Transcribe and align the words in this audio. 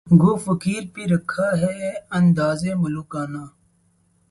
گو 0.21 0.31
فقر 0.45 0.83
بھی 0.93 1.03
رکھتا 1.13 1.47
ہے 1.61 1.77
انداز 2.17 2.61
ملوکانہ 2.81 3.43